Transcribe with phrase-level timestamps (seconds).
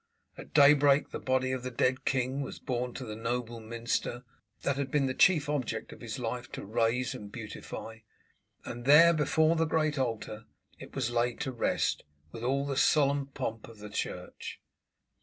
[0.35, 4.23] At daybreak the body of the dead king was borne to the noble minster,
[4.63, 7.99] that had been the chief object of his life to raise and beautify,
[8.65, 10.45] and there before the great altar
[10.79, 14.59] it was laid to rest with all the solemn pomp of the church.